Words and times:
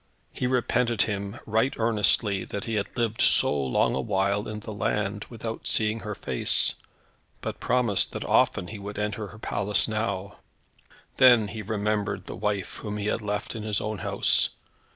He 0.33 0.47
repented 0.47 1.03
him 1.03 1.39
right 1.45 1.75
earnestly 1.77 2.43
that 2.45 2.65
he 2.65 2.73
had 2.73 2.87
lived 2.97 3.21
so 3.21 3.55
long 3.55 3.93
a 3.93 4.01
while 4.01 4.47
in 4.47 4.61
the 4.61 4.73
land 4.73 5.25
without 5.29 5.67
seeking 5.67 5.99
her 5.99 6.15
face, 6.15 6.73
but 7.39 7.59
promised 7.59 8.11
that 8.13 8.25
often 8.25 8.69
he 8.69 8.79
would 8.79 8.97
enter 8.97 9.27
her 9.27 9.37
palace 9.37 9.87
now. 9.87 10.37
Then 11.17 11.49
he 11.49 11.61
remembered 11.61 12.25
the 12.25 12.35
wife 12.35 12.77
whom 12.77 12.97
he 12.97 13.09
had 13.09 13.21
left 13.21 13.53
in 13.55 13.61
his 13.61 13.79
own 13.79 13.99
house. 13.99 14.49